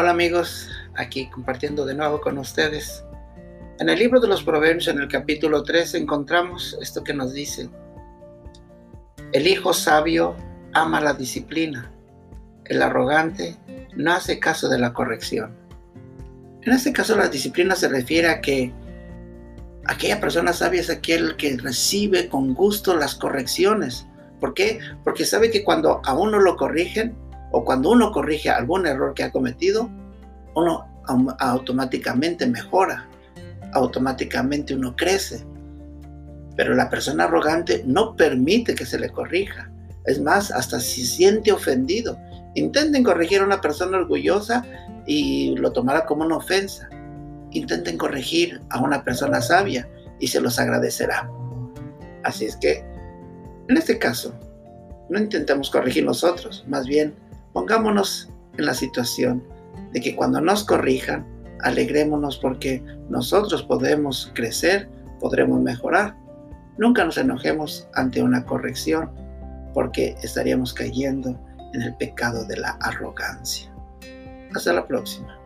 [0.00, 3.04] Hola amigos, aquí compartiendo de nuevo con ustedes.
[3.80, 7.68] En el libro de los Proverbios, en el capítulo 3, encontramos esto que nos dice.
[9.32, 10.36] El hijo sabio
[10.72, 11.92] ama la disciplina.
[12.64, 13.58] El arrogante
[13.94, 15.54] no hace caso de la corrección.
[16.62, 18.72] En este caso la disciplina se refiere a que
[19.84, 24.06] aquella persona sabia es aquel que recibe con gusto las correcciones.
[24.40, 24.80] ¿Por qué?
[25.04, 27.14] Porque sabe que cuando a uno lo corrigen
[27.52, 29.90] o cuando uno corrige algún error que ha cometido,
[30.54, 30.86] uno
[31.38, 33.08] automáticamente mejora,
[33.72, 35.44] automáticamente uno crece.
[36.56, 39.70] Pero la persona arrogante no permite que se le corrija.
[40.06, 42.18] Es más, hasta si siente ofendido.
[42.54, 44.64] Intenten corregir a una persona orgullosa
[45.06, 46.88] y lo tomará como una ofensa.
[47.50, 49.88] Intenten corregir a una persona sabia
[50.18, 51.30] y se los agradecerá.
[52.22, 52.84] Así es que,
[53.68, 54.34] en este caso,
[55.08, 57.14] no intentemos corregir nosotros, más bien
[57.52, 59.42] pongámonos en la situación
[59.92, 61.26] de que cuando nos corrijan,
[61.60, 64.88] alegrémonos porque nosotros podemos crecer,
[65.20, 66.16] podremos mejorar.
[66.78, 69.10] Nunca nos enojemos ante una corrección
[69.74, 71.38] porque estaríamos cayendo
[71.74, 73.72] en el pecado de la arrogancia.
[74.54, 75.39] Hasta la próxima.